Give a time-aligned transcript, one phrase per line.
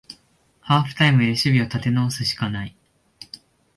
[0.61, 2.75] ハーフタイムで守備を立て直すしかない